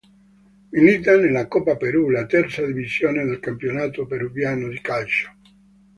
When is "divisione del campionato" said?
2.65-4.07